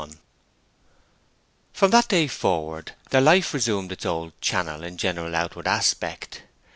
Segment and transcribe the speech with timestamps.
[0.03, 0.17] XXI
[1.73, 6.41] From that day forward their life resumed its old channel in general outward aspect.